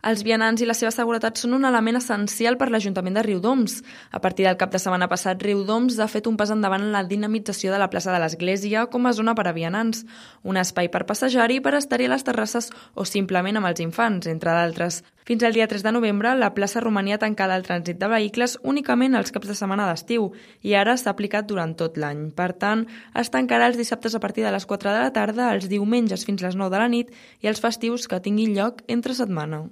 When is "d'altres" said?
14.56-15.02